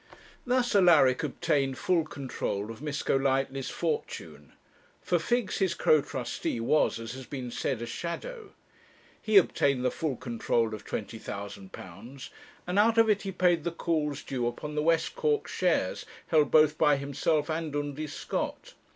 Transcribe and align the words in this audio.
Thus 0.47 0.73
Alaric 0.75 1.21
obtained 1.21 1.77
full 1.77 2.05
control 2.05 2.71
of 2.71 2.81
Miss 2.81 3.03
Golightly's 3.03 3.69
fortune: 3.69 4.53
for 5.03 5.19
Figgs, 5.19 5.59
his 5.59 5.75
co 5.75 6.01
trustee, 6.01 6.59
was, 6.59 6.99
as 6.99 7.11
has 7.13 7.27
been 7.27 7.51
said, 7.51 7.83
a 7.83 7.85
shadow. 7.85 8.49
He 9.21 9.37
obtained 9.37 9.85
the 9.85 9.91
full 9.91 10.15
control 10.15 10.73
of 10.73 10.87
£20,000, 10.87 12.29
and 12.65 12.79
out 12.79 12.97
of 12.97 13.11
it 13.11 13.21
he 13.21 13.31
paid 13.31 13.63
the 13.63 13.69
calls 13.69 14.23
due 14.23 14.47
upon 14.47 14.73
the 14.73 14.81
West 14.81 15.13
Cork 15.15 15.47
shares, 15.47 16.03
held 16.29 16.49
both 16.49 16.79
by 16.79 16.97
himself 16.97 17.47
and 17.47 17.75
Undy 17.75 18.07
Scott. 18.07 18.73